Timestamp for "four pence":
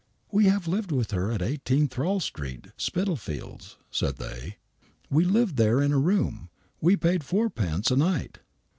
7.23-7.91